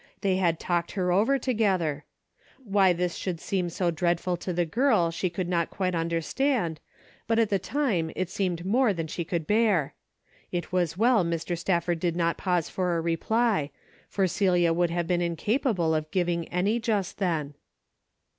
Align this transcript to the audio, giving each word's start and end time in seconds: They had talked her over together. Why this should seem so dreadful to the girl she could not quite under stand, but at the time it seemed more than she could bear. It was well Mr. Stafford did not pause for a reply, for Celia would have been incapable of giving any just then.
They 0.21 0.37
had 0.37 0.59
talked 0.59 0.93
her 0.93 1.11
over 1.11 1.37
together. 1.37 2.05
Why 2.63 2.91
this 2.91 3.13
should 3.13 3.39
seem 3.39 3.69
so 3.69 3.91
dreadful 3.91 4.35
to 4.37 4.51
the 4.51 4.65
girl 4.65 5.11
she 5.11 5.29
could 5.29 5.47
not 5.47 5.69
quite 5.69 5.93
under 5.93 6.21
stand, 6.21 6.79
but 7.27 7.37
at 7.37 7.51
the 7.51 7.59
time 7.59 8.09
it 8.15 8.27
seemed 8.31 8.65
more 8.65 8.93
than 8.93 9.05
she 9.05 9.23
could 9.23 9.45
bear. 9.45 9.93
It 10.51 10.71
was 10.71 10.97
well 10.97 11.23
Mr. 11.23 11.55
Stafford 11.55 11.99
did 11.99 12.15
not 12.15 12.35
pause 12.35 12.67
for 12.67 12.97
a 12.97 12.99
reply, 13.01 13.69
for 14.09 14.25
Celia 14.25 14.73
would 14.73 14.89
have 14.89 15.05
been 15.05 15.21
incapable 15.21 15.93
of 15.93 16.09
giving 16.09 16.47
any 16.47 16.79
just 16.79 17.19
then. 17.19 17.53